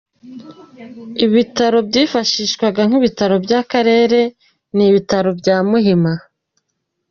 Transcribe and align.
Ibitaro 1.25 1.77
byifashishwaga 1.87 2.81
nk’ 2.87 2.93
ibitaro 2.99 3.35
by’ 3.45 3.53
akarere 3.61 4.19
ni 4.75 4.83
ibitaro 4.89 5.29
bya 5.39 5.57
Muhima. 5.69 6.13